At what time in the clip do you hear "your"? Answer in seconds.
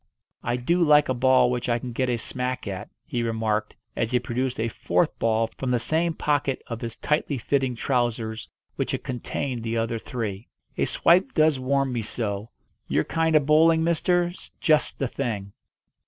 12.87-13.03